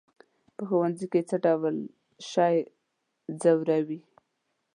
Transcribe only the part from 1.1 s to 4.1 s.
کې دې څه شی ځوروي؟"